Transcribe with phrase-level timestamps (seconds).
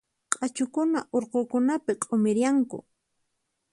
[0.35, 2.77] Q'achukuna urqukunapi q'umirianku.